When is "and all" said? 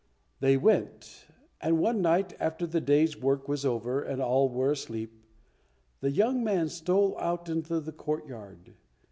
4.01-4.49